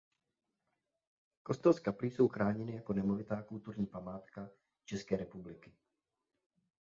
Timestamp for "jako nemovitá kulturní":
2.75-3.85